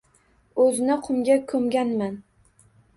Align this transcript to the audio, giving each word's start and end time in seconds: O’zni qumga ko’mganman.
O’zni 0.65 0.97
qumga 1.09 1.39
ko’mganman. 1.55 2.21